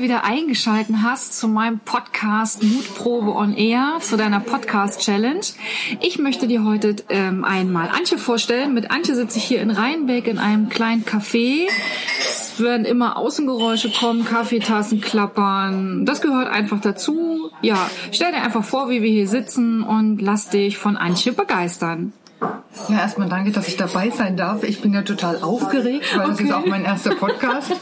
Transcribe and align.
wieder 0.00 0.24
eingeschalten 0.24 1.02
hast 1.02 1.38
zu 1.38 1.48
meinem 1.48 1.80
Podcast 1.80 2.62
Mutprobe 2.62 3.34
on 3.34 3.54
Air, 3.54 3.98
zu 4.00 4.16
deiner 4.16 4.40
Podcast 4.40 5.00
Challenge. 5.00 5.40
Ich 6.00 6.18
möchte 6.18 6.46
dir 6.46 6.64
heute 6.64 6.96
ähm, 7.08 7.44
einmal 7.44 7.88
Antje 7.88 8.18
vorstellen. 8.18 8.74
Mit 8.74 8.90
Antje 8.90 9.14
sitze 9.14 9.38
ich 9.38 9.44
hier 9.44 9.60
in 9.60 9.70
Rheinbeck 9.70 10.26
in 10.26 10.38
einem 10.38 10.68
kleinen 10.68 11.04
Café. 11.04 11.68
Es 12.18 12.60
werden 12.60 12.84
immer 12.84 13.16
Außengeräusche 13.16 13.90
kommen, 13.90 14.24
Kaffeetassen 14.24 15.00
klappern. 15.00 16.06
Das 16.06 16.20
gehört 16.20 16.48
einfach 16.48 16.80
dazu. 16.80 17.50
Ja, 17.62 17.90
stell 18.12 18.32
dir 18.32 18.42
einfach 18.42 18.64
vor, 18.64 18.88
wie 18.90 19.02
wir 19.02 19.10
hier 19.10 19.28
sitzen 19.28 19.82
und 19.82 20.20
lass 20.20 20.50
dich 20.50 20.78
von 20.78 20.96
Antje 20.96 21.32
begeistern. 21.32 22.12
Ja, 22.88 23.00
erstmal 23.00 23.28
danke, 23.28 23.50
dass 23.50 23.68
ich 23.68 23.76
dabei 23.76 24.10
sein 24.10 24.36
darf. 24.36 24.62
Ich 24.62 24.80
bin 24.80 24.94
ja 24.94 25.02
total 25.02 25.42
aufgeregt, 25.42 26.06
weil 26.16 26.26
okay. 26.26 26.30
das 26.30 26.40
ist 26.40 26.52
auch 26.52 26.66
mein 26.66 26.84
erster 26.84 27.14
Podcast 27.14 27.72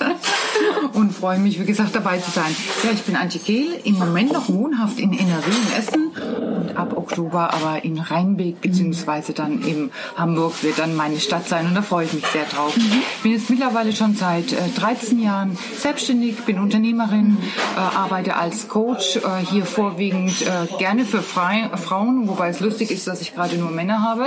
und 0.94 1.12
freue 1.12 1.38
mich, 1.38 1.60
wie 1.60 1.64
gesagt, 1.64 1.94
dabei 1.94 2.18
zu 2.18 2.30
sein. 2.30 2.54
Ja, 2.82 2.90
ich 2.92 3.02
bin 3.02 3.16
Antje 3.16 3.40
Kehl, 3.40 3.80
im 3.84 3.98
Moment 3.98 4.32
noch 4.32 4.48
wohnhaft 4.48 4.98
in 4.98 5.12
NRW 5.12 5.50
in 5.50 5.78
Essen 5.78 6.12
und 6.58 6.76
ab 6.76 6.96
Oktober 6.96 7.54
aber 7.54 7.84
in 7.84 7.98
Rheinbeck 7.98 8.60
beziehungsweise 8.60 9.32
dann 9.32 9.62
in 9.62 9.90
Hamburg 10.16 10.62
wird 10.62 10.78
dann 10.78 10.96
meine 10.96 11.20
Stadt 11.20 11.48
sein 11.48 11.66
und 11.66 11.74
da 11.74 11.82
freue 11.82 12.06
ich 12.06 12.12
mich 12.12 12.26
sehr 12.26 12.44
drauf. 12.44 12.76
Mhm. 12.76 13.02
Ich 13.16 13.22
bin 13.22 13.32
jetzt 13.32 13.50
mittlerweile 13.50 13.92
schon 13.92 14.14
seit 14.14 14.52
äh, 14.52 14.56
13 14.76 15.20
Jahren 15.20 15.56
selbstständig, 15.78 16.44
bin 16.44 16.58
Unternehmerin, 16.58 17.38
äh, 17.76 17.96
arbeite 17.96 18.36
als 18.36 18.68
Coach, 18.68 19.16
äh, 19.16 19.20
hier 19.48 19.64
vorwiegend 19.64 20.42
äh, 20.42 20.66
gerne 20.78 21.04
für 21.04 21.22
Fre 21.22 21.70
Frauen, 21.76 22.28
wobei 22.28 22.48
es 22.48 22.60
lustig 22.60 22.90
ist, 22.90 23.06
dass 23.06 23.20
ich 23.20 23.34
gerade 23.34 23.56
nur 23.56 23.70
Männer 23.70 24.02
habe. 24.02 24.26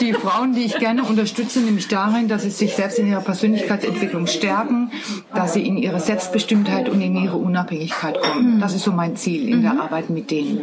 die 0.00 0.12
Frauen, 0.12 0.54
die 0.54 0.64
ich 0.64 0.78
gerne 0.78 1.04
unterstütze, 1.04 1.60
nämlich 1.60 1.88
darin, 1.88 2.28
dass 2.28 2.42
sie 2.42 2.50
sich 2.50 2.74
selbst 2.74 2.98
in 2.98 3.06
ihrer 3.08 3.20
Persönlichkeitsentwicklung 3.20 4.26
stärken, 4.26 4.90
dass 5.34 5.54
sie 5.54 5.66
in 5.66 5.76
ihre 5.76 6.00
Selbstbestimmtheit 6.00 6.88
und 6.88 7.00
in 7.00 7.16
ihre 7.16 7.36
Unabhängigkeit 7.36 8.20
kommen. 8.20 8.60
Das 8.60 8.74
ist 8.74 8.84
so 8.84 8.92
mein 8.92 9.16
Ziel 9.16 9.48
in 9.48 9.62
der 9.62 9.74
mhm. 9.74 9.80
Arbeit 9.80 10.10
mit 10.10 10.30
denen. 10.30 10.60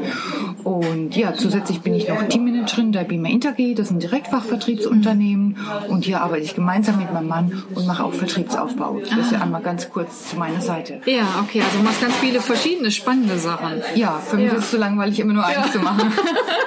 Und 0.64 1.16
ja, 1.16 1.34
zusätzlich 1.34 1.82
bin 1.82 1.94
ich 1.94 2.08
noch 2.08 2.24
Teammanagerin 2.24 2.92
der 2.92 3.04
Bima 3.04 3.30
Interg, 3.30 3.58
das 3.76 3.88
ist 3.88 3.92
ein 3.92 4.00
Direktfachvertriebsunternehmen. 4.00 5.58
Und 5.90 6.06
hier 6.06 6.22
arbeite 6.22 6.44
ich 6.44 6.56
gemeinsam 6.56 6.98
mit 6.98 7.14
meinem 7.14 7.28
Mann 7.28 7.64
und 7.76 7.86
mache 7.86 8.04
auch 8.04 8.14
Vertriebsaufbau. 8.14 9.00
Das 9.00 9.18
ist 9.18 9.32
ja 9.32 9.42
einmal 9.42 9.62
ganz 9.62 9.90
kurz 9.90 10.30
zu 10.30 10.38
meiner 10.38 10.62
Seite. 10.62 11.02
Ja, 11.06 11.44
okay, 11.44 11.62
also 11.62 11.78
du 11.78 11.84
machst 11.84 12.02
ganz 12.02 12.16
viele 12.16 12.42
verschiedene 12.42 12.92
spannende 12.92 13.38
Sachen. 13.38 13.82
Ja, 13.96 14.20
für 14.20 14.38
mich 14.38 14.48
ja. 14.48 14.54
ist 14.54 14.66
es 14.66 14.72
so 14.72 14.78
langweilig, 14.78 15.20
immer 15.20 15.34
nur 15.34 15.46
eins 15.46 15.68
ja. 15.68 15.72
zu 15.72 15.80
machen. 15.80 16.12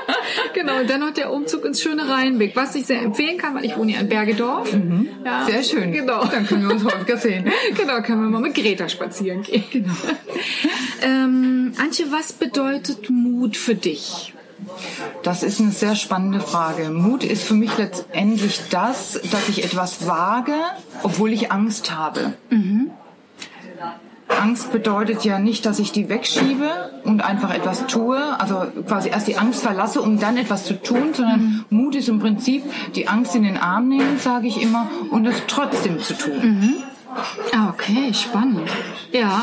genau, 0.54 0.80
und 0.80 0.90
dann 0.90 1.00
noch 1.00 1.12
der 1.12 1.32
Umzug 1.32 1.64
ins 1.64 1.80
schöne 1.80 2.08
Rheinbeck, 2.08 2.45
was 2.54 2.74
ich 2.74 2.86
sehr 2.86 3.02
empfehlen 3.02 3.38
kann, 3.38 3.54
weil 3.54 3.64
ich 3.64 3.76
wohne 3.76 3.92
ja 3.92 4.00
in 4.00 4.08
Bergedorf. 4.08 4.72
Mhm. 4.72 5.08
Ja. 5.24 5.46
Sehr 5.46 5.62
schön. 5.62 5.92
Genau. 5.92 6.24
Dann 6.24 6.46
können 6.46 6.68
wir 6.68 6.74
uns 6.74 6.84
häufiger 6.84 7.16
sehen. 7.16 7.50
genau, 7.76 8.00
können 8.02 8.22
wir 8.22 8.30
mal 8.30 8.40
mit 8.40 8.54
Greta 8.54 8.88
spazieren 8.88 9.42
gehen. 9.42 9.64
Genau. 9.72 9.92
ähm, 11.02 11.72
Antje, 11.78 12.06
was 12.10 12.32
bedeutet 12.32 13.10
Mut 13.10 13.56
für 13.56 13.74
dich? 13.74 14.32
Das 15.22 15.42
ist 15.42 15.60
eine 15.60 15.70
sehr 15.70 15.96
spannende 15.96 16.40
Frage. 16.40 16.90
Mut 16.90 17.24
ist 17.24 17.42
für 17.42 17.54
mich 17.54 17.76
letztendlich 17.76 18.60
das, 18.70 19.20
dass 19.30 19.48
ich 19.48 19.64
etwas 19.64 20.06
wage, 20.06 20.54
obwohl 21.02 21.32
ich 21.32 21.52
Angst 21.52 21.94
habe. 21.94 22.34
Mhm. 22.50 22.75
Angst 24.46 24.70
bedeutet 24.70 25.24
ja 25.24 25.40
nicht, 25.40 25.66
dass 25.66 25.80
ich 25.80 25.90
die 25.90 26.08
wegschiebe 26.08 26.70
und 27.02 27.20
einfach 27.20 27.52
etwas 27.52 27.88
tue, 27.88 28.16
also 28.38 28.62
quasi 28.86 29.08
erst 29.08 29.26
die 29.26 29.36
Angst 29.36 29.60
verlasse, 29.60 30.00
um 30.00 30.20
dann 30.20 30.36
etwas 30.36 30.64
zu 30.64 30.80
tun, 30.80 31.14
sondern 31.14 31.40
mhm. 31.40 31.64
Mut 31.70 31.96
ist 31.96 32.08
im 32.08 32.20
Prinzip 32.20 32.62
die 32.94 33.08
Angst 33.08 33.34
in 33.34 33.42
den 33.42 33.56
Arm 33.56 33.88
nehmen, 33.88 34.18
sage 34.18 34.46
ich 34.46 34.62
immer, 34.62 34.88
und 35.10 35.26
es 35.26 35.34
trotzdem 35.48 35.98
zu 35.98 36.14
tun. 36.14 36.38
Mhm. 36.40 36.74
Ah, 37.56 37.70
okay, 37.70 38.14
spannend. 38.14 38.70
Ja, 39.10 39.42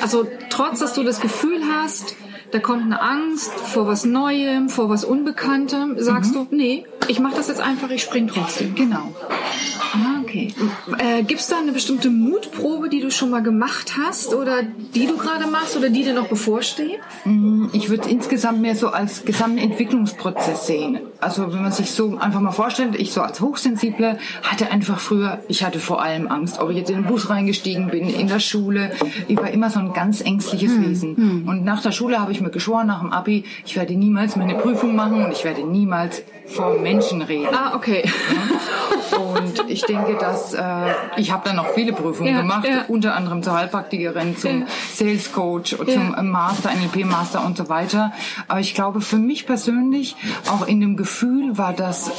also 0.00 0.24
trotz, 0.50 0.78
dass 0.78 0.94
du 0.94 1.02
das 1.02 1.20
Gefühl 1.20 1.60
hast, 1.76 2.14
da 2.52 2.60
kommt 2.60 2.84
eine 2.84 3.02
Angst 3.02 3.50
vor 3.58 3.88
was 3.88 4.04
Neuem, 4.04 4.68
vor 4.68 4.88
was 4.88 5.04
Unbekanntem, 5.04 5.96
sagst 5.98 6.30
mhm. 6.30 6.48
du, 6.50 6.56
nee, 6.56 6.84
ich 7.08 7.18
mache 7.18 7.34
das 7.34 7.48
jetzt 7.48 7.60
einfach, 7.60 7.90
ich 7.90 8.02
spring 8.02 8.28
trotzdem. 8.28 8.76
Genau. 8.76 9.12
Okay. 10.34 10.52
Äh, 10.98 11.22
Gibt 11.22 11.40
es 11.40 11.46
da 11.46 11.58
eine 11.58 11.70
bestimmte 11.70 12.10
Mutprobe, 12.10 12.88
die 12.88 13.00
du 13.00 13.10
schon 13.12 13.30
mal 13.30 13.42
gemacht 13.42 13.92
hast 13.96 14.34
oder 14.34 14.62
die 14.94 15.06
du 15.06 15.16
gerade 15.16 15.46
machst 15.46 15.76
oder 15.76 15.90
die 15.90 16.02
dir 16.02 16.12
noch 16.12 16.26
bevorsteht? 16.26 16.98
Mm, 17.24 17.66
ich 17.72 17.88
würde 17.88 18.08
insgesamt 18.08 18.60
mehr 18.60 18.74
so 18.74 18.88
als 18.88 19.24
gesamten 19.24 19.58
Entwicklungsprozess 19.58 20.66
sehen. 20.66 20.98
Also 21.20 21.52
wenn 21.52 21.62
man 21.62 21.70
sich 21.70 21.92
so 21.92 22.18
einfach 22.18 22.40
mal 22.40 22.50
vorstellt, 22.50 22.96
ich 22.96 23.12
so 23.12 23.22
als 23.22 23.40
Hochsensible 23.40 24.18
hatte 24.42 24.70
einfach 24.72 24.98
früher, 24.98 25.38
ich 25.46 25.62
hatte 25.62 25.78
vor 25.78 26.02
allem 26.02 26.26
Angst, 26.26 26.58
ob 26.58 26.70
ich 26.70 26.78
jetzt 26.78 26.90
in 26.90 26.96
den 26.96 27.04
Bus 27.04 27.30
reingestiegen 27.30 27.88
bin, 27.88 28.08
in 28.08 28.26
der 28.26 28.40
Schule. 28.40 28.90
Ich 29.28 29.36
war 29.36 29.50
immer 29.50 29.70
so 29.70 29.78
ein 29.78 29.92
ganz 29.92 30.20
ängstliches 30.20 30.72
hm. 30.72 30.84
Wesen. 30.84 31.16
Hm. 31.16 31.48
Und 31.48 31.64
nach 31.64 31.80
der 31.80 31.92
Schule 31.92 32.20
habe 32.20 32.32
ich 32.32 32.40
mir 32.40 32.50
geschworen, 32.50 32.88
nach 32.88 33.00
dem 33.00 33.12
Abi, 33.12 33.44
ich 33.64 33.76
werde 33.76 33.94
niemals 33.94 34.34
meine 34.34 34.56
Prüfung 34.56 34.96
machen 34.96 35.24
und 35.24 35.30
ich 35.30 35.44
werde 35.44 35.64
niemals 35.64 36.22
vor 36.46 36.78
Menschen 36.78 37.22
reden. 37.22 37.54
Ah, 37.54 37.74
okay. 37.74 38.04
Ja? 38.04 39.18
Und 39.18 39.64
ich 39.68 39.82
denke, 39.82 40.16
dass 40.24 40.54
äh, 40.54 40.60
ich 41.16 41.30
habe 41.32 41.42
dann 41.44 41.56
noch 41.56 41.68
viele 41.74 41.92
Prüfungen 41.92 42.34
ja, 42.34 42.40
gemacht, 42.40 42.66
ja. 42.66 42.84
unter 42.88 43.14
anderem 43.14 43.42
zur 43.42 43.54
Heilpraktikerin, 43.54 44.36
zum 44.36 44.60
ja. 44.60 44.66
Sales 44.92 45.32
Coach, 45.32 45.76
zum 45.76 46.30
Master, 46.30 46.70
NLP 46.70 47.04
Master 47.04 47.44
und 47.44 47.56
so 47.56 47.68
weiter. 47.68 48.12
Aber 48.48 48.60
ich 48.60 48.74
glaube, 48.74 49.00
für 49.00 49.18
mich 49.18 49.46
persönlich, 49.46 50.16
auch 50.50 50.66
in 50.66 50.80
dem 50.80 50.96
Gefühl, 50.96 51.58
war 51.58 51.72
das 51.72 52.10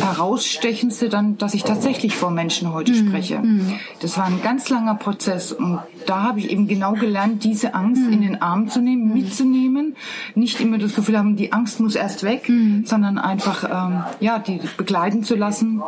herausstechendste 0.00 1.08
dann, 1.08 1.38
dass 1.38 1.54
ich 1.54 1.62
tatsächlich 1.62 2.16
vor 2.16 2.30
Menschen 2.30 2.72
heute 2.72 2.92
mhm. 2.92 3.08
spreche. 3.08 3.38
Mhm. 3.38 3.78
Das 4.00 4.18
war 4.18 4.24
ein 4.24 4.42
ganz 4.42 4.68
langer 4.68 4.96
Prozess 4.96 5.52
und 5.52 5.78
da 6.06 6.22
habe 6.22 6.40
ich 6.40 6.50
eben 6.50 6.66
genau 6.66 6.92
gelernt, 6.94 7.44
diese 7.44 7.74
Angst 7.74 8.02
mhm. 8.02 8.12
in 8.12 8.22
den 8.22 8.42
Arm 8.42 8.68
zu 8.68 8.80
nehmen, 8.80 9.08
mhm. 9.08 9.14
mitzunehmen, 9.14 9.96
nicht 10.34 10.60
immer 10.60 10.78
das 10.78 10.94
Gefühl 10.94 11.16
haben, 11.16 11.36
die 11.36 11.52
Angst 11.52 11.80
muss 11.80 11.94
erst 11.94 12.24
weg, 12.24 12.48
mhm. 12.48 12.84
sondern 12.86 13.18
einfach 13.18 13.64
ähm, 13.64 14.02
ja 14.20 14.38
die 14.38 14.60
begleiten 14.76 15.22
zu 15.22 15.36
lassen, 15.36 15.82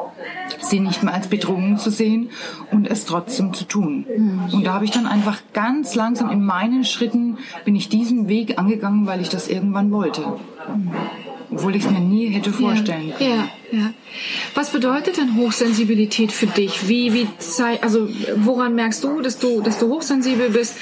sie 0.61 0.81
nicht 0.81 1.03
mehr 1.03 1.15
als 1.15 1.27
Bedrohung 1.29 1.64
zu 1.79 1.91
sehen 1.91 2.31
und 2.71 2.87
es 2.87 3.05
trotzdem 3.05 3.53
zu 3.53 3.65
tun. 3.65 4.07
Und 4.53 4.65
da 4.65 4.75
habe 4.75 4.85
ich 4.85 4.91
dann 4.91 5.07
einfach 5.07 5.41
ganz 5.53 5.95
langsam 5.95 6.31
in 6.31 6.45
meinen 6.45 6.85
Schritten 6.85 7.39
bin 7.65 7.77
ich 7.77 7.89
diesen 7.89 8.29
Weg 8.29 8.59
angegangen, 8.59 9.07
weil 9.07 9.21
ich 9.21 9.29
das 9.29 9.49
irgendwann 9.49 9.91
wollte. 9.91 10.25
Obwohl 11.51 11.77
ich 11.77 11.85
es 11.85 11.91
mir 11.91 12.01
nie 12.01 12.29
hätte 12.29 12.53
vorstellen 12.53 13.13
können. 13.17 13.31
Ja, 13.31 13.79
ja. 13.79 13.91
Was 14.55 14.71
bedeutet 14.71 15.19
denn 15.19 15.37
Hochsensibilität 15.37 16.33
für 16.33 16.47
dich? 16.47 16.89
Wie, 16.89 17.13
wie, 17.13 17.29
also, 17.81 18.09
woran 18.37 18.75
merkst 18.75 19.05
du, 19.05 19.21
dass 19.21 19.39
du, 19.39 19.61
dass 19.61 19.79
du 19.79 19.89
hochsensibel 19.89 20.51
bist? 20.51 20.77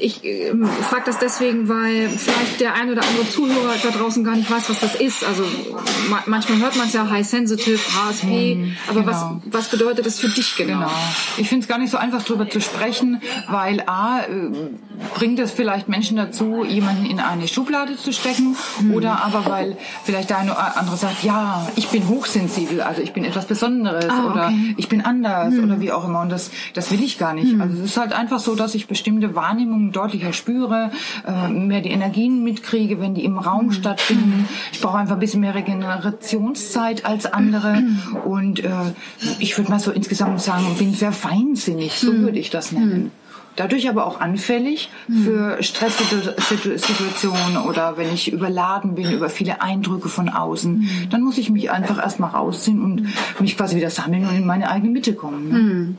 Ich 0.00 0.24
äh, 0.24 0.52
frage 0.88 1.02
das 1.06 1.18
deswegen, 1.18 1.68
weil 1.68 2.08
vielleicht 2.08 2.60
der 2.60 2.74
ein 2.74 2.90
oder 2.90 3.02
andere 3.02 3.28
Zuhörer 3.28 3.74
da 3.82 3.90
draußen 3.90 4.24
gar 4.24 4.36
nicht 4.36 4.50
weiß, 4.50 4.70
was 4.70 4.80
das 4.80 4.94
ist. 4.94 5.24
Also 5.24 5.44
ma 6.08 6.22
manchmal 6.26 6.58
hört 6.58 6.76
man 6.76 6.86
es 6.86 6.92
ja 6.92 7.08
High 7.08 7.26
Sensitive, 7.26 7.78
HSP, 7.78 8.54
hm, 8.54 8.76
aber 8.88 9.00
genau. 9.00 9.12
was, 9.12 9.52
was 9.52 9.68
bedeutet 9.68 10.06
das 10.06 10.18
für 10.18 10.28
dich 10.28 10.56
genau? 10.56 10.74
genau. 10.74 10.90
Ich 11.36 11.48
finde 11.48 11.64
es 11.64 11.68
gar 11.68 11.78
nicht 11.78 11.90
so 11.90 11.98
einfach, 11.98 12.22
darüber 12.22 12.48
zu 12.48 12.60
sprechen, 12.60 13.20
weil 13.48 13.82
A, 13.86 14.20
äh, 14.20 14.26
bringt 15.14 15.38
es 15.38 15.50
vielleicht 15.50 15.88
Menschen 15.88 16.16
dazu, 16.16 16.64
jemanden 16.64 17.06
in 17.06 17.20
eine 17.20 17.48
Schublade 17.48 17.96
zu 17.96 18.12
stecken 18.12 18.56
hm. 18.78 18.94
oder 18.94 19.24
aber 19.24 19.46
weil 19.46 19.76
vielleicht 20.04 20.30
der 20.30 20.38
eine 20.38 20.52
oder 20.52 20.76
andere 20.76 20.96
sagt, 20.96 21.22
ja, 21.22 21.66
ich 21.76 21.88
bin 21.88 22.08
hochsensibel, 22.08 22.80
also 22.80 23.02
ich 23.02 23.12
bin 23.12 23.24
etwas 23.24 23.46
Besonderes 23.46 24.08
ah, 24.08 24.24
okay. 24.24 24.32
oder 24.32 24.52
ich 24.76 24.88
bin 24.88 25.00
anders 25.00 25.54
hm. 25.54 25.64
oder 25.64 25.80
wie 25.80 25.92
auch 25.92 26.06
immer 26.06 26.20
und 26.20 26.30
das, 26.30 26.50
das 26.74 26.90
will 26.90 27.02
ich 27.02 27.18
gar 27.18 27.34
nicht. 27.34 27.52
Hm. 27.52 27.60
Also 27.60 27.78
es 27.78 27.90
ist 27.90 27.96
halt 27.96 28.12
einfach 28.12 28.38
so, 28.38 28.54
dass 28.54 28.74
ich 28.74 28.86
bestimmte 28.86 29.34
Wahrnehmungen 29.34 29.89
deutlicher 29.92 30.32
spüre, 30.32 30.90
äh, 31.26 31.48
mehr 31.48 31.80
die 31.80 31.90
Energien 31.90 32.42
mitkriege, 32.44 33.00
wenn 33.00 33.14
die 33.14 33.24
im 33.24 33.38
Raum 33.38 33.66
hm. 33.66 33.72
stattfinden. 33.72 34.48
Ich 34.72 34.80
brauche 34.80 34.98
einfach 34.98 35.14
ein 35.14 35.20
bisschen 35.20 35.40
mehr 35.40 35.54
Regenerationszeit 35.54 37.04
als 37.04 37.26
andere 37.26 37.76
hm. 37.76 37.98
und 38.24 38.64
äh, 38.64 38.70
ich 39.38 39.56
würde 39.56 39.70
mal 39.70 39.80
so 39.80 39.90
insgesamt 39.90 40.40
sagen, 40.40 40.64
bin 40.78 40.94
sehr 40.94 41.12
feinsinnig, 41.12 41.92
so 41.92 42.12
hm. 42.12 42.22
würde 42.22 42.38
ich 42.38 42.50
das 42.50 42.72
nennen 42.72 43.10
dadurch 43.56 43.88
aber 43.88 44.06
auch 44.06 44.20
anfällig 44.20 44.90
mhm. 45.08 45.24
für 45.24 45.62
Stresssituationen 45.62 47.56
oder 47.68 47.96
wenn 47.96 48.12
ich 48.12 48.32
überladen 48.32 48.94
bin 48.94 49.10
über 49.10 49.28
viele 49.28 49.60
Eindrücke 49.60 50.08
von 50.08 50.28
außen, 50.28 50.78
mhm. 50.78 51.08
dann 51.10 51.22
muss 51.22 51.36
ich 51.38 51.50
mich 51.50 51.70
einfach 51.70 51.98
erstmal 51.98 52.30
rausziehen 52.30 52.82
und 52.82 53.08
mich 53.40 53.56
quasi 53.56 53.76
wieder 53.76 53.90
sammeln 53.90 54.26
und 54.26 54.34
in 54.36 54.46
meine 54.46 54.70
eigene 54.70 54.90
Mitte 54.90 55.14
kommen. 55.14 55.48
Ne? 55.48 55.94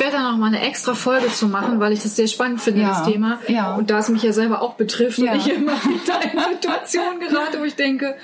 Ich 0.00 0.06
werde 0.06 0.16
da 0.16 0.30
noch 0.30 0.38
mal 0.38 0.46
eine 0.46 0.62
extra 0.66 0.94
Folge 0.94 1.28
zu 1.28 1.46
machen, 1.46 1.78
weil 1.78 1.92
ich 1.92 2.02
das 2.02 2.16
sehr 2.16 2.26
spannend 2.26 2.62
finde, 2.62 2.80
ja. 2.80 2.88
das 2.88 3.04
Thema. 3.04 3.38
Ja. 3.48 3.74
Und 3.74 3.90
da 3.90 3.98
es 3.98 4.08
mich 4.08 4.22
ja 4.22 4.32
selber 4.32 4.62
auch 4.62 4.72
betrifft 4.72 5.18
ja. 5.18 5.32
und 5.32 5.40
ich 5.40 5.52
immer 5.52 5.74
wieder 5.84 6.22
in 6.22 6.54
Situationen 6.54 7.20
gerate, 7.20 7.60
wo 7.60 7.64
ich 7.64 7.74
denke, 7.74 8.16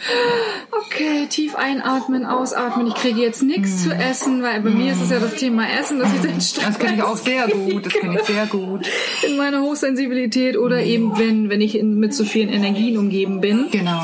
okay, 0.70 1.26
tief 1.28 1.54
einatmen, 1.54 2.24
ausatmen, 2.24 2.86
ich 2.86 2.94
kriege 2.94 3.20
jetzt 3.20 3.42
nichts 3.42 3.82
zu 3.82 3.92
essen, 3.92 4.42
weil 4.42 4.62
bei 4.62 4.70
mir 4.70 4.90
ist 4.90 5.02
es 5.02 5.10
ja 5.10 5.18
das 5.18 5.34
Thema 5.34 5.64
Essen, 5.78 5.98
dass 5.98 6.10
ich 6.14 6.22
den 6.22 6.40
Stress. 6.40 6.64
Das 6.64 6.78
kenne 6.78 6.96
ich 6.96 7.02
auch 7.02 7.16
sehr 7.16 7.46
gut, 7.46 7.84
das 7.84 7.92
kenne 7.92 8.20
ich 8.20 8.22
sehr 8.22 8.46
gut. 8.46 8.88
In 9.28 9.36
meiner 9.36 9.60
Hochsensibilität 9.60 10.56
oder 10.56 10.82
eben 10.82 11.18
wenn, 11.18 11.50
wenn 11.50 11.60
ich 11.60 11.78
in, 11.78 11.96
mit 11.96 12.14
so 12.14 12.24
vielen 12.24 12.48
Energien 12.48 12.96
umgeben 12.96 13.42
bin. 13.42 13.66
Genau. 13.70 14.00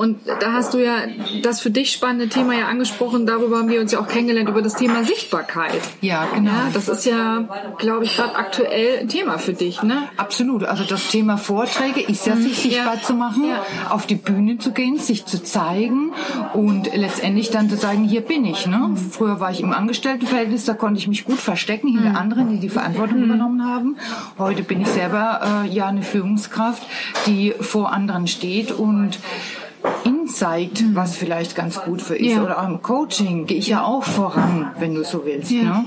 Und 0.00 0.16
da 0.40 0.54
hast 0.54 0.72
du 0.72 0.78
ja 0.78 0.94
das 1.42 1.60
für 1.60 1.70
dich 1.70 1.92
spannende 1.92 2.30
Thema 2.30 2.54
ja 2.54 2.68
angesprochen, 2.68 3.26
darüber 3.26 3.58
haben 3.58 3.68
wir 3.68 3.82
uns 3.82 3.92
ja 3.92 4.00
auch 4.00 4.08
kennengelernt, 4.08 4.48
über 4.48 4.62
das 4.62 4.74
Thema 4.74 5.04
Sichtbarkeit. 5.04 5.78
Ja, 6.00 6.24
genau. 6.34 6.50
Ja, 6.50 6.68
das 6.72 6.88
ist 6.88 7.04
ja, 7.04 7.46
glaube 7.76 8.06
ich, 8.06 8.16
gerade 8.16 8.34
aktuell 8.34 9.00
ein 9.00 9.08
Thema 9.08 9.36
für 9.36 9.52
dich, 9.52 9.82
ne? 9.82 10.04
Absolut. 10.16 10.64
Also 10.64 10.84
das 10.84 11.08
Thema 11.08 11.36
Vorträge 11.36 12.00
ist 12.00 12.26
ja, 12.26 12.34
sich 12.34 12.56
sichtbar 12.60 12.94
Ja. 12.94 13.02
zu 13.02 13.12
machen, 13.12 13.44
Ja. 13.46 13.62
auf 13.90 14.06
die 14.06 14.14
Bühne 14.14 14.56
zu 14.56 14.72
gehen, 14.72 14.98
sich 14.98 15.26
zu 15.26 15.42
zeigen 15.42 16.14
und 16.54 16.96
letztendlich 16.96 17.50
dann 17.50 17.68
zu 17.68 17.76
sagen, 17.76 18.04
hier 18.04 18.22
bin 18.22 18.46
ich. 18.46 18.66
Ne? 18.66 18.96
Früher 19.10 19.38
war 19.38 19.50
ich 19.50 19.60
im 19.60 19.74
Angestelltenverhältnis, 19.74 20.64
da 20.64 20.72
konnte 20.72 20.98
ich 20.98 21.08
mich 21.08 21.26
gut 21.26 21.38
verstecken 21.38 21.88
hinter 21.88 22.18
anderen, 22.18 22.48
die 22.52 22.58
die 22.58 22.70
Verantwortung 22.70 23.22
übernommen 23.22 23.66
haben. 23.66 23.96
Heute 24.38 24.62
bin 24.62 24.80
ich 24.80 24.88
selber 24.88 25.64
äh, 25.66 25.68
ja 25.68 25.88
eine 25.88 26.00
Führungskraft, 26.02 26.82
die 27.26 27.52
vor 27.60 27.92
anderen 27.92 28.26
steht 28.28 28.72
und 28.72 29.18
ihnen 30.04 30.28
zeigt, 30.28 30.94
was 30.94 31.16
vielleicht 31.16 31.54
ganz 31.54 31.80
gut 31.80 32.02
für 32.02 32.16
ist. 32.16 32.34
Ja. 32.34 32.42
Oder 32.42 32.60
auch 32.60 32.68
im 32.68 32.82
Coaching 32.82 33.46
gehe 33.46 33.58
ich 33.58 33.68
ja 33.68 33.84
auch 33.84 34.04
voran, 34.04 34.70
wenn 34.78 34.94
du 34.94 35.04
so 35.04 35.24
willst. 35.24 35.50
Ja. 35.50 35.62
Ne? 35.62 35.84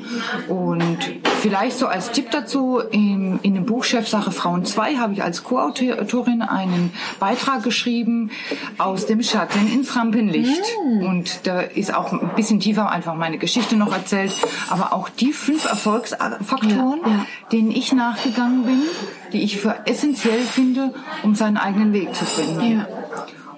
Und 0.48 0.98
vielleicht 1.42 1.78
so 1.78 1.88
als 1.88 2.12
Tipp 2.12 2.32
dazu, 2.32 2.80
in, 2.80 3.40
in 3.42 3.56
dem 3.56 3.66
Buch 3.66 3.84
Chefsache 3.84 4.32
Frauen 4.32 4.66
2 4.66 4.96
habe 4.96 5.14
ich 5.14 5.24
als 5.24 5.44
Co-Autorin 5.44 6.42
einen 6.42 6.94
Beitrag 7.20 7.64
geschrieben, 7.64 8.32
aus 8.78 9.06
dem 9.06 9.22
Schatten 9.24 9.72
ins 9.72 9.96
Rampenlicht. 9.96 10.62
Und 11.02 11.48
da 11.48 11.62
ist 11.62 11.94
auch 11.94 12.12
ein 12.12 12.32
bisschen 12.36 12.60
tiefer 12.60 12.90
einfach 12.90 13.16
meine 13.16 13.38
Geschichte 13.38 13.76
noch 13.76 13.94
erzählt, 13.94 14.34
aber 14.70 14.94
auch 14.94 15.10
die 15.10 15.34
fünf 15.34 15.66
Erfolgsfaktoren, 15.66 17.02
ja. 17.06 17.26
denen 17.52 17.72
ich 17.72 17.94
nachgegangen 17.94 18.64
bin, 18.64 18.82
die 19.32 19.44
ich 19.44 19.58
für 19.58 19.76
essentiell 19.86 20.42
finde, 20.42 20.94
um 21.24 21.36
seinen 21.36 21.58
eigenen 21.58 21.94
Weg 21.94 22.14
zu 22.16 22.26
finden. 22.26 22.86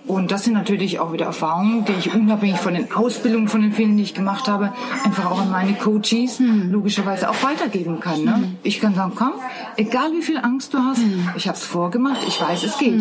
Und 0.07 0.31
das 0.31 0.43
sind 0.43 0.53
natürlich 0.53 0.99
auch 0.99 1.13
wieder 1.13 1.25
Erfahrungen, 1.25 1.85
die 1.85 1.93
ich 1.93 2.13
unabhängig 2.13 2.59
von 2.59 2.73
den 2.73 2.91
Ausbildungen, 2.91 3.47
von 3.47 3.61
den 3.61 3.71
vielen, 3.71 3.97
die 3.97 4.03
ich 4.03 4.13
gemacht 4.13 4.47
habe, 4.47 4.71
einfach 5.03 5.31
auch 5.31 5.41
an 5.41 5.49
meine 5.49 5.73
Coaches 5.73 6.39
logischerweise 6.39 7.29
auch 7.29 7.43
weitergeben 7.43 7.99
kann. 7.99 8.23
Ne? 8.23 8.55
Ich 8.63 8.79
kann 8.79 8.93
sagen, 8.93 9.13
komm, 9.15 9.33
egal 9.77 10.11
wie 10.13 10.21
viel 10.21 10.37
Angst 10.37 10.73
du 10.73 10.79
hast, 10.79 11.01
ich 11.35 11.47
habe 11.47 11.57
es 11.57 11.63
vorgemacht, 11.63 12.19
ich 12.27 12.39
weiß, 12.39 12.63
es 12.63 12.77
geht, 12.77 12.93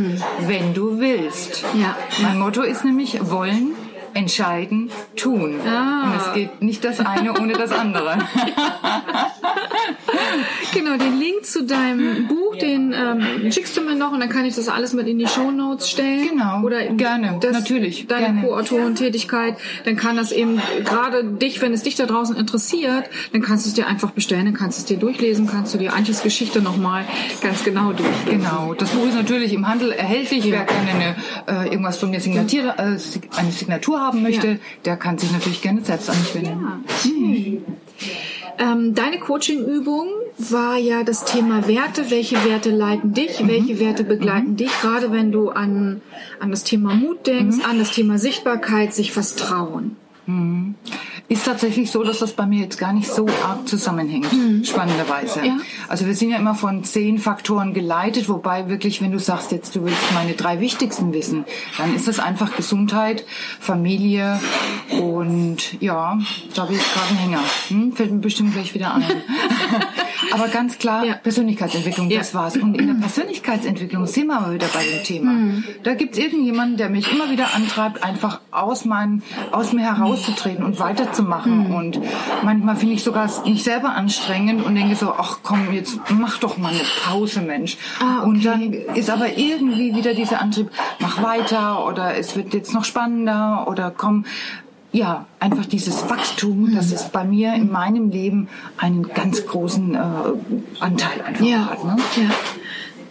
wenn 0.47 0.73
du 0.73 0.99
willst. 0.99 1.65
Ja. 1.75 1.97
Mein 2.23 2.39
Motto 2.39 2.63
ist 2.63 2.85
nämlich 2.85 3.19
wollen, 3.31 3.73
entscheiden, 4.15 4.91
tun. 5.17 5.61
Ah. 5.67 6.05
Und 6.05 6.17
es 6.17 6.33
geht 6.33 6.63
nicht 6.63 6.85
das 6.85 7.01
eine 7.01 7.39
ohne 7.39 7.53
das 7.53 7.73
andere. 7.73 8.19
Genau, 10.75 10.97
den 10.97 11.21
Link 11.21 11.45
zu 11.45 11.65
deinem 11.65 12.27
Buch, 12.27 12.35
den 12.61 12.93
ähm, 12.93 13.51
schickst 13.53 13.77
du 13.77 13.83
mir 13.83 13.95
noch 13.95 14.13
und 14.13 14.21
dann 14.21 14.29
kann 14.29 14.45
ich 14.45 14.55
das 14.55 14.69
alles 14.69 14.93
mit 14.93 15.07
in 15.07 15.19
die 15.19 15.27
Shownotes 15.27 15.89
stellen. 15.91 16.29
Genau, 16.29 16.63
Oder 16.63 16.85
gerne, 16.95 17.39
das, 17.41 17.53
natürlich, 17.53 18.07
Deine. 18.07 18.43
Co-Autorentätigkeit, 18.43 19.57
dann 19.85 19.97
kann 19.97 20.17
das 20.17 20.33
eben 20.33 20.61
gerade 20.85 21.25
dich, 21.25 21.61
wenn 21.61 21.73
es 21.73 21.83
dich 21.83 21.95
da 21.97 22.07
draußen 22.07 22.37
interessiert, 22.37 23.05
dann 23.33 23.43
kannst 23.43 23.67
du 23.67 23.69
es 23.69 23.75
dir 23.75 23.87
einfach 23.87 24.11
bestellen, 24.11 24.45
dann 24.47 24.55
kannst 24.55 24.79
du 24.79 24.81
es 24.83 24.87
dir 24.87 24.97
durchlesen, 24.99 25.47
kannst 25.47 25.75
du 25.75 25.79
dir 25.79 25.93
Antjes 25.95 26.23
Geschichte 26.23 26.61
nochmal 26.63 27.05
ganz 27.43 27.65
genau 27.65 27.93
durchlesen. 27.93 28.41
Genau, 28.41 28.75
das 28.75 28.91
Buch 28.91 29.07
ist 29.07 29.15
natürlich 29.15 29.53
im 29.53 29.67
Handel 29.69 29.93
erhältlich. 29.93 30.45
Wer 30.45 30.65
gerne 30.65 30.91
eine, 31.47 31.65
äh, 31.67 31.69
irgendwas 31.71 31.97
von 31.99 32.11
mir 32.11 32.21
signatiert, 32.21 32.67
äh, 32.79 32.83
eine 33.37 33.51
Signatur 33.51 34.01
haben 34.01 34.23
möchte, 34.23 34.49
Ja. 34.49 34.57
der 34.85 34.97
kann 34.97 35.19
sich 35.19 35.31
natürlich 35.33 35.63
gerne 35.63 35.83
selbst 35.83 36.11
an 36.11 36.17
mich 36.21 36.35
wenden. 36.35 36.67
Ähm, 38.59 38.95
deine 38.95 39.19
Coaching-Übung 39.19 40.09
war 40.39 40.77
ja 40.77 41.03
das 41.05 41.25
Thema 41.25 41.67
Werte. 41.69 42.11
Welche 42.11 42.45
Werte 42.45 42.71
leiten 42.71 43.13
dich? 43.15 43.41
Mhm. 43.41 43.49
Welche 43.49 43.81
Werte 43.81 44.05
begleiten 44.05 44.57
dich? 44.57 44.71
Gerade 44.81 45.13
wenn 45.13 45.33
du 45.33 45.51
an, 45.51 46.01
an 46.41 46.51
das 46.51 46.65
Thema 46.65 46.95
Mut 46.95 47.27
denkst, 47.27 47.59
Mhm. 47.59 47.65
an 47.65 47.79
das 47.79 47.91
Thema 47.93 48.19
Sichtbarkeit, 48.19 48.93
sich 48.95 49.17
was 49.17 49.37
trauen. 49.37 49.97
Ist 51.27 51.47
tatsächlich 51.47 51.91
so, 51.91 52.05
dass 52.05 52.19
das 52.19 52.33
bei 52.33 52.45
mir 52.45 52.61
jetzt 52.61 52.79
gar 52.79 52.93
nicht 52.93 53.09
so 53.11 53.27
arg 53.27 53.67
zusammenhängt, 53.67 54.27
spannenderweise. 54.67 55.47
Ja. 55.47 55.57
Also 55.89 56.07
wir 56.07 56.15
sind 56.15 56.31
ja 56.31 56.37
immer 56.37 56.55
von 56.55 56.85
zehn 56.85 57.19
Faktoren 57.19 57.73
geleitet, 57.73 58.29
wobei 58.29 58.69
wirklich, 58.69 59.01
wenn 59.01 59.11
du 59.11 59.19
sagst, 59.19 59.51
jetzt 59.51 59.75
du 59.75 59.85
willst 59.85 60.13
meine 60.13 60.35
drei 60.35 60.61
wichtigsten 60.61 61.15
wissen, 61.15 61.47
dann 61.79 61.97
ist 61.97 62.09
das 62.09 62.19
einfach 62.19 62.55
Gesundheit, 62.57 63.25
Familie 63.59 64.39
und 65.01 65.81
ja, 65.81 66.19
da 66.55 66.63
habe 66.63 66.75
ich 66.75 66.79
jetzt 66.79 66.93
gerade 66.93 67.09
einen 67.09 67.19
Hänger. 67.19 67.41
Hm? 67.69 67.93
Fällt 67.95 68.13
mir 68.13 68.19
bestimmt 68.19 68.53
gleich 68.53 68.75
wieder 68.75 68.95
ein. 68.95 69.05
aber 70.33 70.49
ganz 70.49 70.79
klar, 70.79 71.05
Ja. 71.05 71.15
Persönlichkeitsentwicklung, 71.15 72.09
das 72.11 72.33
Ja. 72.33 72.39
war's. 72.41 72.57
Und 72.57 72.77
in 72.79 72.87
der 72.87 72.95
Persönlichkeitsentwicklung 72.95 74.07
sind 74.07 74.27
wir 74.29 74.39
aber 74.39 74.55
wieder 74.55 74.67
bei 74.73 74.83
dem 74.85 75.03
Thema. 75.05 75.35
Da 75.83 75.95
gibt's 75.95 76.19
irgendjemanden, 76.19 76.77
der 76.77 76.89
mich 76.91 77.11
immer 77.13 77.31
wieder 77.31 77.55
antreibt, 77.55 78.03
einfach 78.05 78.41
aus, 78.51 78.85
meinem, 78.85 79.23
aus 79.53 79.73
mir 79.73 79.83
herauszutreten 79.83 80.65
und 80.65 80.79
weiterzumachen. 80.79 81.75
Und 81.75 82.01
manchmal 82.43 82.77
finde 82.77 82.95
ich 82.95 83.03
sogar 83.05 83.29
mich 83.45 83.63
selber 83.63 83.91
anstrengend 83.95 84.65
und 84.65 84.75
denke 84.75 84.97
so, 84.97 85.13
ach 85.17 85.39
komm, 85.43 85.73
jetzt 85.73 85.99
mach 86.11 86.39
doch 86.39 86.57
mal 86.59 86.69
eine 86.69 86.81
Pause, 87.05 87.41
Mensch. 87.41 87.77
Ah, 88.01 88.19
okay. 88.21 88.29
Und 88.29 88.45
dann 88.45 88.73
ist 88.73 89.11
aber 89.11 89.37
irgendwie 89.37 89.95
wieder 89.95 90.15
dieser 90.15 90.41
Antrieb, 90.41 90.71
mach 91.01 91.23
weiter 91.23 91.87
oder 91.87 92.17
es 92.17 92.37
wird 92.37 92.55
jetzt 92.55 92.73
noch 92.75 92.85
spannender 92.85 93.67
oder 93.69 93.91
komm, 93.91 94.25
ja, 94.95 95.27
einfach 95.41 95.67
dieses 95.67 96.09
Wachstum, 96.09 96.73
das 96.75 96.93
ist 96.93 97.13
bei 97.13 97.25
mir 97.25 97.53
in 97.55 97.71
meinem 97.71 98.11
Leben 98.11 98.49
einen 98.79 99.03
ganz 99.13 99.45
großen 99.45 99.95
äh, 99.95 99.99
Anteil 100.81 101.21
einfach 101.27 101.45
Ja, 101.45 101.67
hat. 101.71 101.85
Ne? 101.85 101.97
ja. 102.17 102.31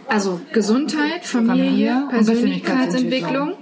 Also 0.08 0.40
Gesundheit, 0.54 1.26
Familie, 1.26 1.64
Familie 1.66 2.04
und 2.04 2.26
Persönlichkeitsentwicklung. 2.26 3.54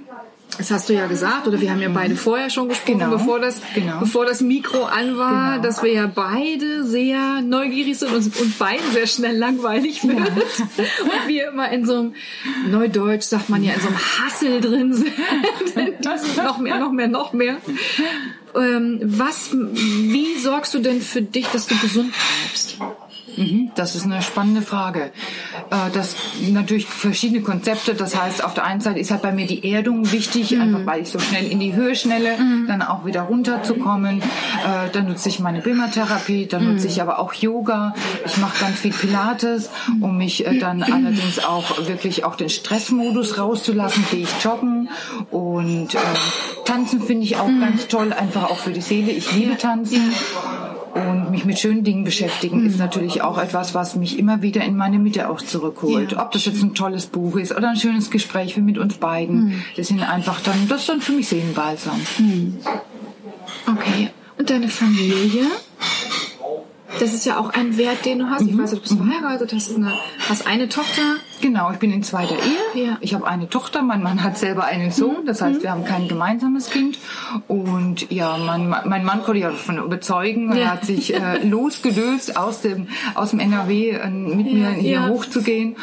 Das 0.57 0.69
hast 0.69 0.89
du 0.89 0.93
ja 0.93 1.07
gesagt, 1.07 1.47
oder 1.47 1.61
wir 1.61 1.71
haben 1.71 1.79
ja 1.81 1.87
beide 1.89 2.15
vorher 2.17 2.49
schon 2.49 2.67
gesprochen, 2.67 2.99
Genau. 2.99 3.11
bevor, 3.11 3.39
das, 3.39 3.61
Genau. 3.73 3.99
bevor 4.01 4.25
das 4.25 4.41
Mikro 4.41 4.83
an 4.83 5.17
war, 5.17 5.53
Genau. 5.53 5.63
dass 5.63 5.81
wir 5.81 5.93
ja 5.93 6.07
beide 6.13 6.83
sehr 6.83 7.41
neugierig 7.41 7.97
sind 7.97 8.09
und 8.09 8.17
uns 8.17 8.57
beiden 8.59 8.91
sehr 8.91 9.07
schnell 9.07 9.37
langweilig 9.37 10.03
wird. 10.05 10.19
Und 10.19 11.27
wir 11.27 11.47
immer 11.47 11.71
in 11.71 11.85
so 11.85 11.95
einem, 11.99 12.13
Neudeutsch 12.69 13.23
sagt 13.23 13.49
man 13.49 13.63
ja, 13.63 13.73
in 13.73 13.79
so 13.79 13.87
einem 13.87 13.97
Hassel 13.97 14.59
drin 14.61 14.93
sind. 14.93 15.07
In 15.77 15.90
diesem 16.01 16.43
noch 16.43 16.57
mehr, 16.57 16.79
noch 16.79 16.91
mehr, 16.91 17.07
noch 17.07 17.33
mehr. 17.33 17.57
Ähm, 18.55 18.99
was, 19.03 19.51
wie 19.53 20.37
sorgst 20.39 20.73
du 20.73 20.79
denn 20.79 21.01
für 21.01 21.21
dich, 21.21 21.47
dass 21.47 21.67
du 21.67 21.75
gesund 21.77 22.13
bleibst? 22.13 22.77
Mhm, 23.37 23.71
Das 23.75 23.95
ist 23.95 24.05
eine 24.05 24.21
spannende 24.21 24.61
Frage. 24.61 25.11
Äh, 25.69 25.89
Das 25.93 26.15
natürlich 26.51 26.85
verschiedene 26.85 27.41
Konzepte. 27.41 27.93
Das 27.93 28.19
heißt, 28.19 28.43
auf 28.43 28.53
der 28.53 28.65
einen 28.65 28.81
Seite 28.81 28.99
ist 28.99 29.11
halt 29.11 29.21
bei 29.21 29.31
mir 29.31 29.45
die 29.47 29.71
Erdung 29.71 30.11
wichtig, 30.11 30.59
einfach 30.59 30.85
weil 30.85 31.01
ich 31.03 31.09
so 31.09 31.19
schnell 31.19 31.45
in 31.51 31.59
die 31.59 31.73
Höhe 31.75 31.95
schnelle, 31.95 32.35
dann 32.67 32.81
auch 32.81 33.05
wieder 33.05 33.21
runterzukommen. 33.23 34.21
Äh, 34.21 34.89
Dann 34.91 35.07
nutze 35.07 35.29
ich 35.29 35.39
meine 35.39 35.61
Bima-Therapie, 35.61 36.47
dann 36.47 36.73
nutze 36.73 36.87
ich 36.87 37.01
aber 37.01 37.19
auch 37.19 37.33
Yoga. 37.33 37.93
Ich 38.25 38.37
mache 38.37 38.59
ganz 38.59 38.79
viel 38.79 38.91
Pilates, 38.93 39.69
um 40.01 40.17
mich 40.17 40.45
äh, 40.45 40.57
dann 40.59 40.83
allerdings 40.95 41.39
auch 41.43 41.87
wirklich 41.87 42.23
auch 42.25 42.35
den 42.35 42.49
Stressmodus 42.49 43.37
rauszulassen. 43.37 44.05
Gehe 44.11 44.21
ich 44.21 44.43
joggen 44.43 44.89
und 45.29 45.93
äh, 45.95 45.97
tanzen 46.65 47.01
finde 47.01 47.23
ich 47.23 47.37
auch 47.37 47.47
ganz 47.47 47.87
toll, 47.87 48.13
einfach 48.13 48.49
auch 48.49 48.57
für 48.57 48.71
die 48.71 48.81
Seele. 48.81 49.11
Ich 49.11 49.31
liebe 49.33 49.57
tanzen. 49.57 50.13
Und 50.93 51.31
mich 51.31 51.45
mit 51.45 51.57
schönen 51.57 51.83
Dingen 51.83 52.03
beschäftigen 52.03 52.65
ist 52.65 52.77
natürlich 52.77 53.21
auch 53.21 53.37
etwas, 53.37 53.73
was 53.73 53.95
mich 53.95 54.19
immer 54.19 54.41
wieder 54.41 54.61
in 54.63 54.75
meine 54.75 54.99
Mitte 54.99 55.29
auch 55.29 55.41
zurückholt. 55.41 56.11
Ja. 56.11 56.23
Ob 56.23 56.31
das 56.31 56.45
jetzt 56.45 56.61
ein 56.61 56.73
tolles 56.73 57.05
Buch 57.05 57.37
ist 57.37 57.55
oder 57.55 57.69
ein 57.69 57.77
schönes 57.77 58.11
Gespräch 58.11 58.57
wie 58.57 58.61
mit 58.61 58.77
uns 58.77 58.95
beiden. 58.95 59.63
Das 59.77 59.87
sind 59.87 60.01
einfach 60.01 60.41
dann, 60.41 60.67
das 60.67 60.81
ist 60.81 60.89
dann 60.89 61.01
für 61.01 61.13
mich 61.13 61.29
Seelenbalsam. 61.29 62.01
Okay. 63.67 64.09
Und 64.37 64.49
deine 64.49 64.67
Familie? 64.67 65.45
Das 66.99 67.13
ist 67.13 67.25
ja 67.25 67.39
auch 67.39 67.51
ein 67.51 67.77
Wert, 67.77 68.05
den 68.05 68.19
du 68.19 68.29
hast. 68.29 68.41
Ich 68.41 68.57
weiß, 68.57 68.71
du 68.71 68.79
bist 68.79 68.97
verheiratet, 68.97 69.53
hast 69.53 69.75
eine, 69.75 69.93
hast 70.27 70.45
eine 70.45 70.67
Tochter. 70.67 71.01
Genau, 71.41 71.71
ich 71.71 71.79
bin 71.79 71.91
in 71.91 72.03
zweiter 72.03 72.35
Ehe. 72.35 72.83
Ja. 72.85 72.97
Ich 73.01 73.13
habe 73.13 73.25
eine 73.27 73.49
Tochter, 73.49 73.81
mein 73.81 74.03
Mann 74.03 74.23
hat 74.23 74.37
selber 74.37 74.65
einen 74.65 74.91
Sohn, 74.91 75.25
das 75.25 75.41
heißt, 75.41 75.63
wir 75.63 75.71
haben 75.71 75.85
kein 75.85 76.07
gemeinsames 76.07 76.69
Kind. 76.69 76.99
Und 77.47 78.11
ja, 78.11 78.37
mein, 78.37 78.69
mein 78.85 79.03
Mann 79.03 79.23
konnte 79.23 79.39
ich 79.39 79.45
auch 79.45 79.51
davon 79.51 79.77
überzeugen. 79.79 80.51
Er 80.51 80.57
Ja. 80.57 80.71
hat 80.71 80.85
sich 80.85 81.13
äh, 81.15 81.37
losgelöst 81.47 82.37
aus 82.37 82.61
dem, 82.61 82.87
aus 83.15 83.31
dem 83.31 83.39
NRW 83.39 83.89
äh, 83.89 84.09
mit 84.09 84.53
mir 84.53 84.69
hier 84.71 84.91
ja. 84.91 85.07
hochzugehen. 85.07 85.75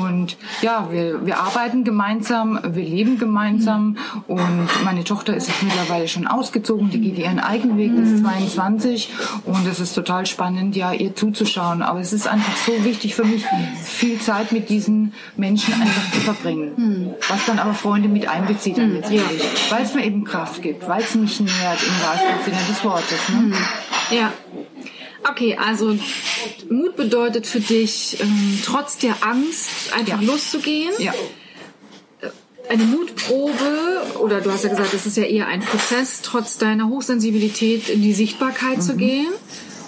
Und 0.00 0.36
ja, 0.62 0.88
wir, 0.90 1.24
wir 1.26 1.38
arbeiten 1.38 1.84
gemeinsam, 1.84 2.58
wir 2.62 2.84
leben 2.84 3.18
gemeinsam. 3.18 3.98
Und 4.26 4.68
meine 4.84 5.04
Tochter 5.04 5.36
ist 5.36 5.48
jetzt 5.48 5.62
mittlerweile 5.62 6.08
schon 6.08 6.26
ausgezogen, 6.26 6.90
die 6.90 7.00
geht 7.00 7.18
ihren 7.18 7.40
eigenen 7.40 7.76
Weg, 7.76 7.92
ist 7.94 8.22
22. 8.22 9.10
Und 9.44 9.66
es 9.66 9.80
ist 9.80 9.94
total 9.94 10.24
spannend, 10.26 10.76
ja, 10.76 10.92
ihr 10.92 11.14
zuzuschauen. 11.14 11.82
Aber 11.82 12.00
es 12.00 12.12
ist 12.12 12.26
einfach 12.26 12.56
so 12.56 12.72
wichtig 12.84 13.14
für 13.14 13.24
mich, 13.24 13.44
viel 13.82 14.18
Zeit 14.18 14.50
mit 14.52 14.70
diesen 14.70 14.93
Menschen 15.36 15.74
einfach 15.74 16.12
zu 16.12 16.20
verbringen. 16.20 17.14
Was 17.28 17.46
dann 17.46 17.58
aber 17.58 17.74
Freunde 17.74 18.08
mit 18.08 18.26
einbezieht 18.28 18.78
dann 18.78 18.94
letztendlich. 18.94 19.42
Weil 19.70 19.82
es 19.82 19.94
mir 19.94 20.04
eben 20.04 20.24
Kraft 20.24 20.62
gibt, 20.62 20.88
weil 20.88 21.02
es 21.02 21.14
mich 21.14 21.40
nährt 21.40 21.80
im 21.82 22.06
wahrsten 22.06 22.44
Sinne 22.44 22.62
des 22.68 22.84
Wortes. 22.84 23.28
Ne? 23.28 23.56
Ja. 24.16 24.32
Okay, 25.30 25.56
also 25.56 25.96
Mut 26.70 26.96
bedeutet 26.96 27.46
für 27.46 27.60
dich, 27.60 28.18
ähm, 28.20 28.58
trotz 28.64 28.98
der 28.98 29.14
Angst 29.22 29.70
einfach 29.96 30.20
Ja. 30.20 30.26
loszugehen. 30.26 30.92
Ja. 30.98 31.12
eine 32.66 32.84
Mutprobe, 32.84 34.16
oder 34.20 34.40
du 34.40 34.50
hast 34.50 34.64
ja 34.64 34.70
gesagt, 34.70 34.94
es 34.94 35.04
ist 35.04 35.18
ja 35.18 35.24
eher 35.24 35.46
ein 35.48 35.60
Prozess, 35.60 36.22
trotz 36.22 36.56
deiner 36.56 36.88
Hochsensibilität 36.88 37.90
in 37.90 38.00
die 38.00 38.14
Sichtbarkeit 38.14 38.78
mhm. 38.78 38.80
zu 38.80 38.96
gehen. 38.96 39.28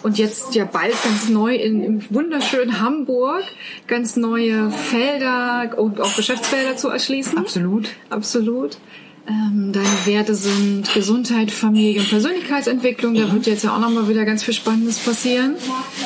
Und 0.07 0.19
jetzt 0.19 0.55
ja 0.55 0.65
bald 0.65 0.95
ganz 1.03 1.29
neu 1.31 1.57
in, 1.57 1.83
im 1.83 2.01
wunderschönen 2.11 2.81
Hamburg 2.81 3.43
ganz 3.89 4.15
neue 4.15 4.71
Felder 4.71 5.77
und 5.77 6.01
auch 6.01 6.15
Geschäftsfelder 6.15 6.77
zu 6.77 6.91
erschließen. 6.91 7.37
Absolut. 7.37 7.89
Absolut. 8.09 8.79
Ähm, 9.27 9.73
deine 9.73 9.85
Werte 10.05 10.37
sind 10.37 10.95
Gesundheit, 10.95 11.51
Familie 11.51 12.03
und 12.03 12.09
Persönlichkeitsentwicklung. 12.09 13.15
Da 13.15 13.33
wird 13.33 13.49
jetzt 13.49 13.65
ja 13.65 13.75
auch 13.75 13.81
nochmal 13.81 14.09
wieder 14.09 14.25
ganz 14.25 14.45
viel 14.45 14.55
Spannendes 14.55 15.01
passieren. 15.01 15.57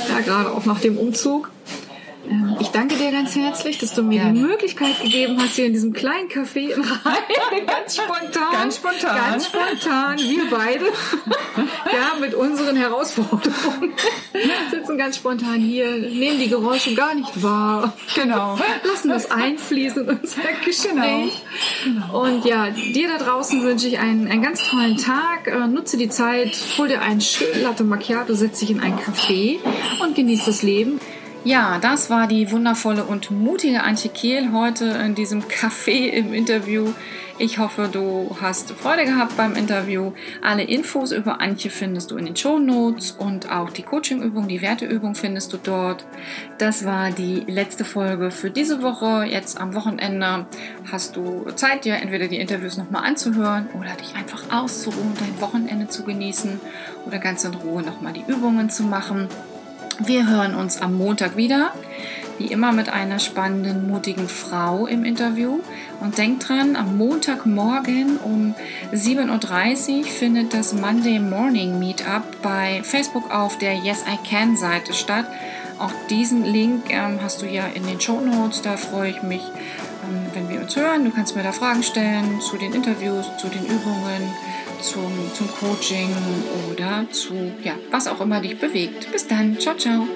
Ja, 0.09 0.21
gerade 0.21 0.51
auch 0.51 0.65
nach 0.65 0.81
dem 0.81 0.97
Umzug. 0.97 1.51
Ich 2.61 2.69
danke 2.69 2.95
dir 2.95 3.11
ganz 3.11 3.35
herzlich, 3.35 3.79
dass 3.79 3.95
du 3.95 4.03
mir 4.03 4.21
Gerne. 4.21 4.35
die 4.35 4.41
Möglichkeit 4.41 5.01
gegeben 5.03 5.37
hast, 5.41 5.57
hier 5.57 5.67
in 5.67 5.73
diesem 5.73 5.93
kleinen 5.93 6.29
Café 6.29 6.71
in 6.71 6.81
Rhein, 6.83 7.67
ganz 7.67 7.97
spontan, 7.97 8.53
ganz 8.53 8.77
spontan, 8.77 9.17
ganz 9.17 9.47
spontan, 9.47 10.19
wir 10.19 10.49
beide, 10.49 10.85
ja, 11.93 12.21
mit 12.21 12.35
unseren 12.35 12.77
Herausforderungen, 12.77 13.93
sitzen 14.71 14.97
ganz 14.97 15.17
spontan 15.17 15.61
hier, 15.61 15.91
nehmen 15.99 16.39
die 16.39 16.49
Geräusche 16.49 16.95
gar 16.95 17.15
nicht 17.15 17.43
wahr. 17.43 17.95
Genau. 18.15 18.59
Lassen 18.85 19.09
das 19.09 19.31
einfließen 19.31 20.09
in 20.09 20.19
unser 20.19 20.43
Gespräch. 20.65 21.43
Genau. 21.85 22.07
genau. 22.07 22.23
Und 22.23 22.45
ja, 22.45 22.71
dir 22.71 23.09
da 23.09 23.25
draußen 23.25 23.63
wünsche 23.63 23.89
ich 23.89 23.99
einen, 23.99 24.29
einen 24.29 24.43
ganz 24.43 24.69
tollen 24.69 24.97
Tag. 24.97 25.49
Äh, 25.49 25.67
nutze 25.67 25.97
die 25.97 26.09
Zeit, 26.09 26.57
hol 26.79 26.87
dir 26.87 27.03
einen 27.03 27.21
schönen 27.21 27.63
Latte 27.63 27.83
Macchiato, 27.83 28.35
setz 28.35 28.61
dich 28.61 28.71
in 28.71 28.81
ein 28.81 28.99
Café 28.99 29.59
und 30.03 30.15
genieß 30.15 30.45
das 30.45 30.63
Leben. 30.63 31.01
Ja, 31.43 31.79
das 31.81 32.11
war 32.11 32.27
die 32.27 32.51
wundervolle 32.51 33.05
und 33.05 33.31
mutige 33.31 33.83
Antje 33.83 34.11
Kehl 34.11 34.53
heute 34.53 34.85
in 34.85 35.15
diesem 35.15 35.41
Café 35.41 36.11
im 36.11 36.35
Interview. 36.35 36.93
Ich 37.39 37.57
hoffe, 37.57 37.89
du 37.91 38.37
hast 38.43 38.73
Freude 38.73 39.07
gehabt 39.07 39.39
beim 39.39 39.55
Interview. 39.55 40.13
Alle 40.43 40.65
Infos 40.65 41.13
über 41.13 41.41
Antje 41.41 41.71
findest 41.71 42.11
du 42.11 42.19
in 42.19 42.27
den 42.27 42.37
Show 42.37 42.59
Notes 42.59 43.13
und 43.13 43.51
auch 43.51 43.71
die 43.71 43.83
Coachingübung, 43.83 44.49
die 44.49 44.61
Werteübung 44.61 45.15
findest 45.15 45.55
du 45.55 45.57
dort. 45.57 46.05
Das 46.59 46.85
war 46.85 47.11
die 47.11 47.43
letzte 47.47 47.87
Folge 47.87 48.31
für 48.31 48.51
diese 48.51 48.83
Woche. 48.83 49.25
Jetzt 49.25 49.59
am 49.59 49.75
Wochenende 49.75 50.45
hast 50.93 51.17
du 51.17 51.47
Zeit, 51.57 51.87
dir 51.87 51.95
entweder 51.95 52.29
die 52.29 52.37
Interviews 52.37 52.77
nochmal 52.77 53.07
anzuhören 53.07 53.67
oder 53.79 53.95
dich 53.95 54.15
einfach 54.15 54.43
auszuruhen, 54.53 55.15
dein 55.19 55.41
Wochenende 55.41 55.89
zu 55.89 56.05
genießen 56.05 56.61
oder 57.07 57.19
ganz 57.19 57.45
in 57.45 57.55
Ruhe 57.55 57.81
nochmal 57.81 58.13
die 58.13 58.31
Übungen 58.31 58.69
zu 58.69 58.83
machen. 58.83 59.29
Wir 60.03 60.27
hören 60.27 60.55
uns 60.55 60.81
am 60.81 60.95
Montag 60.95 61.37
wieder, 61.37 61.75
wie 62.39 62.47
immer 62.47 62.73
mit 62.73 62.89
einer 62.89 63.19
spannenden, 63.19 63.87
mutigen 63.87 64.29
Frau 64.29 64.87
im 64.87 65.05
Interview. 65.05 65.61
Und 66.01 66.17
denkt 66.17 66.49
dran, 66.49 66.75
am 66.75 66.97
Montagmorgen 66.97 68.17
um 68.17 68.55
7.30 68.95 69.99
Uhr 69.99 70.05
findet 70.05 70.55
das 70.55 70.73
Monday 70.73 71.19
Morning 71.19 71.79
Meetup 71.79 72.23
bei 72.41 72.81
Facebook 72.83 73.31
auf 73.31 73.59
der 73.59 73.75
Yes 73.75 74.05
I 74.11 74.17
Can 74.27 74.57
Seite 74.57 74.95
statt. 74.95 75.27
Auch 75.79 75.93
diesen 76.09 76.47
Link 76.47 76.85
ähm, 76.89 77.19
hast 77.23 77.43
du 77.43 77.47
ja 77.47 77.67
in 77.67 77.87
den 77.87 78.01
Show 78.01 78.21
Notes. 78.21 78.63
Da 78.63 78.79
freue 78.79 79.11
ich 79.11 79.23
mich, 79.23 79.43
ähm, 79.43 80.27
wenn 80.33 80.49
wir 80.61 80.65
uns 80.67 80.77
hören. 80.77 81.05
Du 81.05 81.11
kannst 81.11 81.35
mir 81.37 81.43
da 81.43 81.53
Fragen 81.53 81.83
stellen 81.83 82.41
zu 82.41 82.57
den 82.57 82.73
Interviews, 82.73 83.27
zu 83.39 83.49
den 83.49 83.65
Übungen 83.65 84.33
zum, 84.81 85.13
zum 85.35 85.49
Coaching 85.49 86.15
oder 86.71 87.07
zu, 87.11 87.35
ja, 87.63 87.75
was 87.91 88.07
auch 88.07 88.21
immer 88.21 88.41
dich 88.41 88.59
bewegt. 88.59 89.11
Bis 89.13 89.27
dann. 89.27 89.59
Ciao, 89.59 89.77
ciao. 89.77 90.07